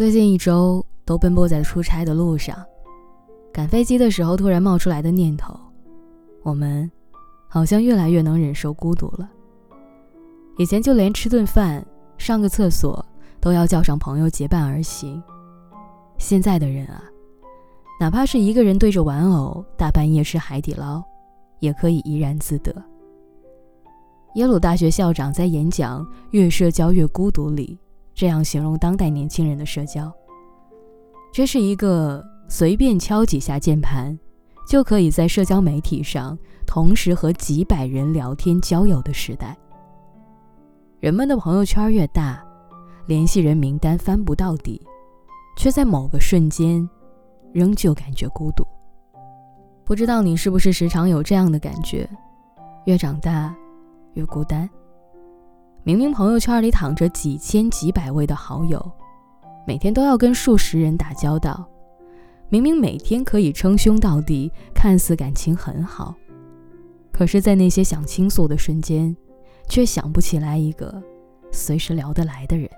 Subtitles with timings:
[0.00, 2.56] 最近一周都奔波在出差的路上，
[3.52, 5.54] 赶飞机的时候突然冒出来的念头：
[6.42, 6.90] 我们
[7.46, 9.28] 好像越来越能忍受孤独了。
[10.56, 11.86] 以前就连吃顿饭、
[12.16, 13.04] 上个厕所
[13.42, 15.22] 都要叫上朋友结伴而行，
[16.16, 17.04] 现在的人啊，
[18.00, 21.02] 哪怕是一个人对着玩偶大半夜吃海底捞，
[21.58, 22.74] 也可以怡然自得。
[24.36, 27.78] 耶鲁大学校长在演讲《越社交越孤独》里。
[28.14, 30.12] 这样形容当代年轻人的社交：
[31.32, 34.18] 这是一个随便敲几下键盘，
[34.68, 39.56] 就可以在社交媒体上同时和几百人聊天交友的时代。
[40.98, 42.44] 人们的朋友圈越大，
[43.06, 44.80] 联系人名单翻不到底，
[45.56, 46.86] 却在某个瞬间，
[47.52, 48.64] 仍旧感觉孤独。
[49.82, 52.08] 不知道你是不是时常有这样的感觉：
[52.84, 53.56] 越长大，
[54.12, 54.68] 越孤单。
[55.82, 58.92] 明明朋友圈里躺着几千几百位的好友，
[59.66, 61.64] 每天都要跟数十人打交道；
[62.50, 66.14] 明明每天可以称兄道弟，看似感情很好，
[67.10, 69.16] 可是，在那些想倾诉的瞬间，
[69.68, 71.02] 却想不起来一个
[71.50, 72.68] 随时聊得来的人。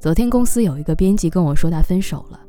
[0.00, 2.40] 昨天公司有一个编辑跟我说他分手了，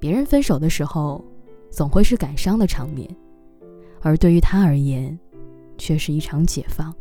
[0.00, 1.24] 别人分手的时候，
[1.70, 3.08] 总会是感伤的场面，
[4.00, 5.16] 而对于他而言，
[5.78, 6.92] 却是一场解放。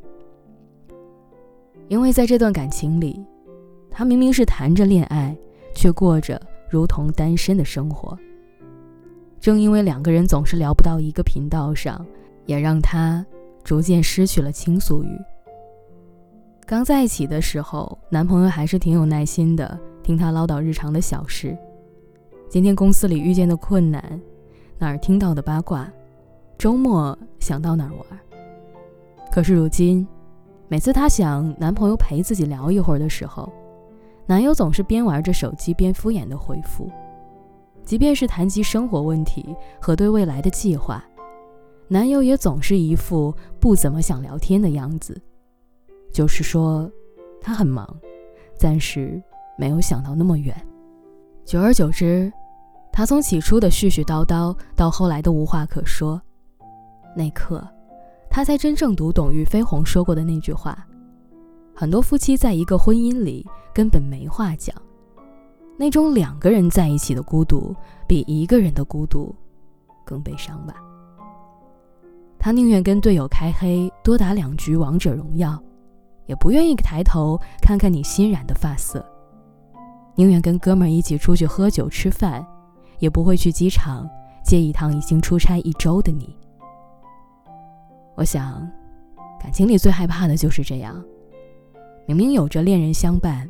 [1.89, 3.19] 因为在这段感情里，
[3.89, 5.35] 他明明是谈着恋爱，
[5.73, 8.17] 却过着如同单身的生活。
[9.39, 12.05] 正因为两个人总是聊不到一个频道上，
[12.45, 13.25] 也让他
[13.63, 15.19] 逐渐失去了倾诉欲。
[16.67, 21.57] 刚在一起的时候，男朋友还是挺有耐心的，听他唠叨日常的小事，
[22.47, 24.21] 今天公司里遇见的困难，
[24.77, 25.91] 哪儿听到的八卦，
[26.55, 28.19] 周末想到哪儿玩。
[29.31, 30.07] 可是如今。
[30.69, 33.51] 每次她想男朋友陪自己聊一会儿的时候，
[34.27, 36.89] 男友总是边玩着手机边敷衍的回复。
[37.83, 41.03] 即便是谈及生活问题和对未来的计划，
[41.87, 45.19] 男友也总是一副不怎么想聊天的样子，
[46.13, 46.87] 就是说
[47.41, 47.87] 他很忙，
[48.55, 49.19] 暂时
[49.57, 50.55] 没有想到那么远。
[51.43, 52.31] 久而久之，
[52.91, 56.21] 他从起初的絮絮叨叨到后来的无话可说，
[57.15, 57.67] 那刻。
[58.29, 60.77] 他才真正读懂俞飞鸿说过的那句话：
[61.75, 64.75] 很多夫妻在一个婚姻里根本没话讲，
[65.77, 67.75] 那种两个人在一起的孤独，
[68.07, 69.33] 比一个人的孤独
[70.05, 70.75] 更悲伤吧。
[72.37, 75.61] 他宁愿跟队友开黑，多打两局王者荣耀，
[76.25, 79.01] 也不愿意抬头看看你新染的发色；
[80.15, 82.45] 宁愿跟哥们一起出去喝酒吃饭，
[82.99, 84.07] 也不会去机场
[84.45, 86.33] 接一趟已经出差一周的你。
[88.19, 88.69] 我想，
[89.41, 91.01] 感情里最害怕的就是这样：
[92.05, 93.49] 明明有着恋人相伴，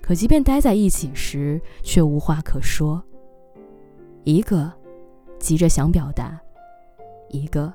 [0.00, 3.02] 可即便待在一起时，却无话可说。
[4.24, 4.72] 一个
[5.38, 6.40] 急着想表达，
[7.28, 7.70] 一个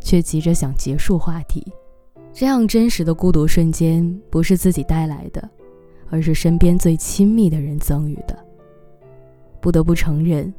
[0.00, 1.64] 却急着想结束话题。
[2.32, 5.48] 这样真实的孤独瞬间，不是自己带来的，
[6.08, 8.36] 而是身边最亲密的人赠予的。
[9.60, 10.52] 不得不承认。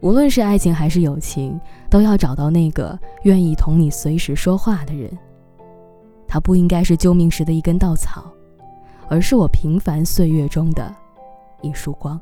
[0.00, 1.58] 无论是爱情还是友情，
[1.96, 5.10] 都要找到那个愿意同你随时说话的人。
[6.28, 8.30] 他不应该是救命时的一根稻草，
[9.08, 10.94] 而是我平凡岁月中的
[11.62, 12.20] 一束光。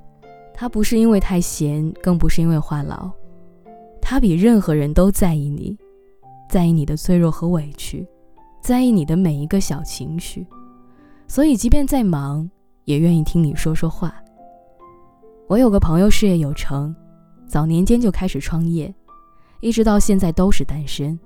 [0.55, 3.11] 他不是因为太闲，更不是因为话痨，
[4.01, 5.77] 他比任何人都在意你，
[6.49, 8.07] 在意你的脆弱和委屈，
[8.63, 10.47] 在意你的每一个小情绪，
[11.27, 12.49] 所以即便再忙，
[12.85, 14.15] 也愿意听你说说话。
[15.49, 16.95] 我有个朋友，事业有成。
[17.49, 18.95] 早年间就开始创业，
[19.61, 21.19] 一直到现在都是单身。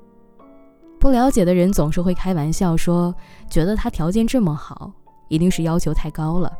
[0.98, 3.14] 不了解的人总是会开玩笑说，
[3.48, 4.92] 觉得他条件这么好，
[5.28, 6.52] 一定是要求太高了，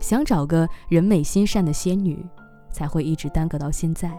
[0.00, 2.24] 想找个人美心善的仙女，
[2.70, 4.16] 才会一直耽搁到现在。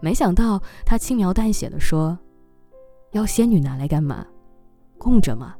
[0.00, 2.18] 没想到他轻描淡写的说
[3.12, 4.26] ：“要仙女拿来干嘛？
[4.98, 5.54] 供着吗？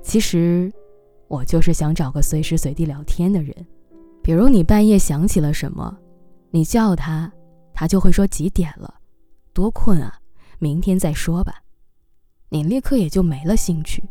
[0.00, 0.72] 其实，
[1.26, 3.54] 我就是想找个随时随地聊天的人，
[4.22, 5.96] 比如你半夜想起了什么。”
[6.52, 7.32] 你叫他，
[7.72, 8.92] 他就会说几点了，
[9.60, 10.18] 多困啊，
[10.58, 11.62] 明天再说吧。
[12.48, 14.02] 你立刻也就没了兴趣。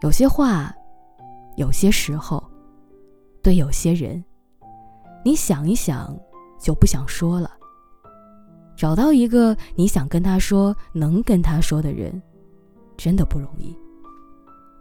[0.00, 0.74] 有些话，
[1.58, 2.42] 有些时候，
[3.42, 4.24] 对有些人，
[5.22, 6.18] 你想一想
[6.58, 7.50] 就不想说了。
[8.78, 12.22] 找到一个你想跟他说、能跟他说的人，
[12.96, 13.76] 真的不容易。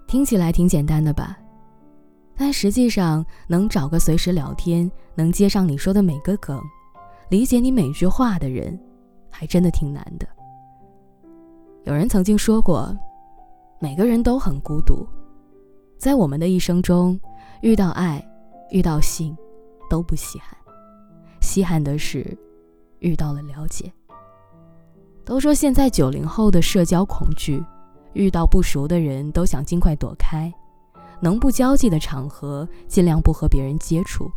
[0.08, 1.38] 听起来挺简单的吧？
[2.38, 6.64] 但实际上，能找个随时聊天、能接上你说的每个梗、
[7.30, 8.80] 理解你每句话的人，
[9.40, 10.28] 还真的挺难的。
[11.84, 12.92] 有人曾经说过，
[13.80, 15.08] 每个人都很孤独，
[15.96, 17.20] 在我们的一生中，
[17.62, 18.28] 遇到爱，
[18.72, 19.38] 遇到性，
[19.92, 20.58] 都不稀罕。
[21.40, 22.36] 稀罕的是，
[22.98, 23.94] 遇到了了解。
[25.24, 27.64] 都说现在九零后的社交恐惧，
[28.14, 30.52] 遇到不熟的人都想尽快躲开，
[31.20, 34.32] 能不交际的场合尽量不和别人接触。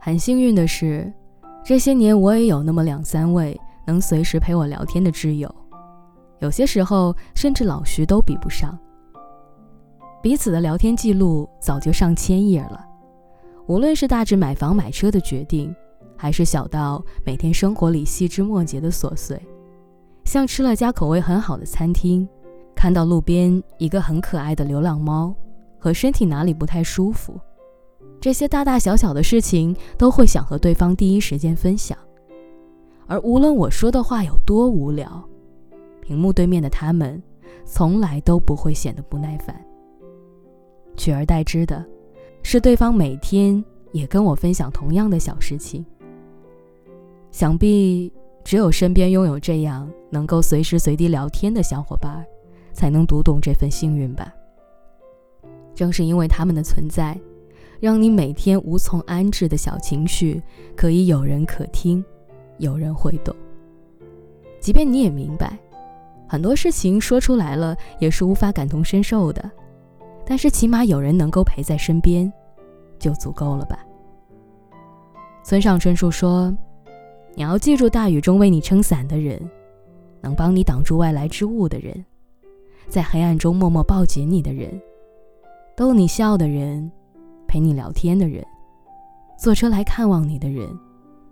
[0.00, 1.12] 很幸运的是，
[1.64, 5.52] 这些年我也有那么两三位能随时陪我聊天的挚友，
[6.40, 8.78] 有些时候甚至老徐都比不上。
[10.22, 12.84] 彼此的聊天记录早就上千页了，
[13.66, 15.74] 无论是大致买房买车的决定，
[16.18, 19.40] 还是小到每天生活里细枝末节的琐碎，
[20.26, 22.28] 像吃了家口味很好的餐厅，
[22.74, 25.34] 看到路边一个很可爱的流浪猫，
[25.78, 27.40] 和身体哪里不太舒服。
[28.24, 31.94] 这些大大小小的事情都会想和对方第一时间分享，
[33.06, 35.22] 而无论我说的话有多无聊，
[36.00, 37.22] 屏幕对面的他们
[37.66, 39.54] 从来都不会显得不耐烦。
[40.96, 41.84] 取而代之的，
[42.42, 43.62] 是对方每天
[43.92, 45.84] 也跟我分享同样的小事情。
[47.30, 48.10] 想必
[48.42, 52.24] 只有身边拥有这样能够随时随地聊天的小伙伴，
[52.72, 54.32] 才能读懂这份幸运吧。
[55.74, 57.20] 正是因为他们的存在。
[57.84, 60.42] 让你每天无从安置的小情绪，
[60.74, 62.02] 可以有人可听，
[62.56, 63.36] 有人会懂。
[64.58, 65.58] 即便你也明白，
[66.26, 69.50] 很多事情说出来了也是无法感同身受的，
[70.24, 72.32] 但是起码有人能够陪在身边，
[72.98, 73.84] 就足够了吧。
[75.42, 76.56] 村上春树说
[77.36, 79.38] ：“你要记住，大雨中为你撑伞的人，
[80.22, 82.02] 能帮你挡住外来之物的人，
[82.88, 84.80] 在黑暗中默默抱紧你的人，
[85.76, 86.90] 逗你笑的人。”
[87.54, 88.44] 陪你聊天的人，
[89.38, 90.68] 坐车来看望你的人，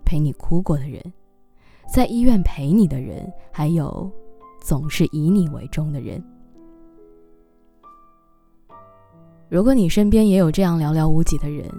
[0.05, 1.03] 陪你哭过的人，
[1.85, 4.09] 在医院陪你的人，还有
[4.61, 6.23] 总是以你为重的人。
[9.49, 11.69] 如果你身边也有这样寥寥无几的人，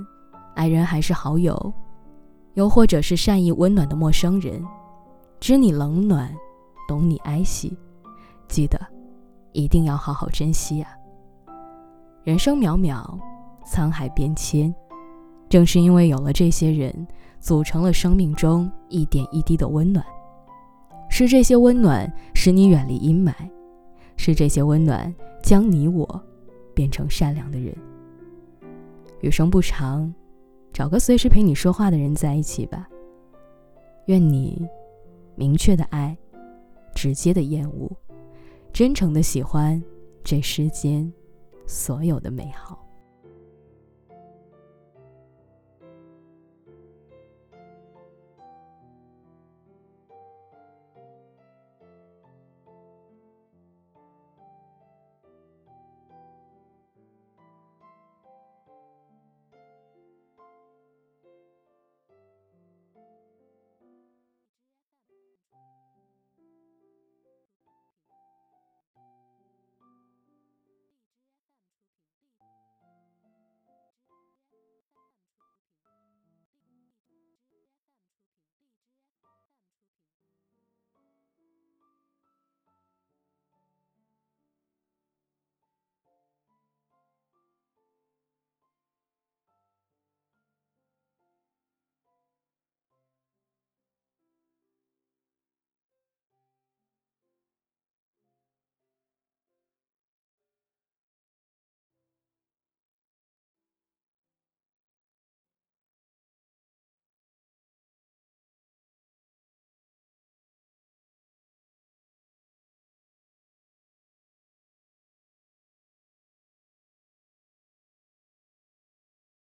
[0.54, 1.72] 爱人还是好友，
[2.52, 4.62] 又或者是善意温暖的陌生人，
[5.40, 6.30] 知你冷暖，
[6.86, 7.74] 懂你哀喜，
[8.46, 8.78] 记得
[9.52, 10.90] 一定要好好珍惜啊！
[12.24, 13.18] 人生渺渺。
[13.66, 14.74] 沧海变迁，
[15.48, 17.06] 正是因为有了这些人，
[17.40, 20.04] 组成了生命中一点一滴的温暖。
[21.10, 23.32] 是这些温暖使你远离阴霾，
[24.16, 26.22] 是这些温暖将你我
[26.74, 27.74] 变成善良的人。
[29.20, 30.12] 余生不长，
[30.72, 32.88] 找个随时陪你说话的人在一起吧。
[34.06, 34.66] 愿你
[35.36, 36.16] 明确的爱，
[36.94, 37.90] 直接的厌恶，
[38.72, 39.82] 真诚的喜欢
[40.22, 41.10] 这世间
[41.66, 42.84] 所有的美好。